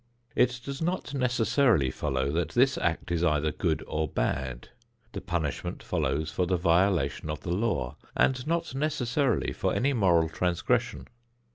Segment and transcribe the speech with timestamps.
[0.35, 4.69] It does not necessarily follow that this act is either good or bad;
[5.11, 10.27] the punishment follows for the violation of the law and not necessarily for any moral
[10.27, 11.05] transgression.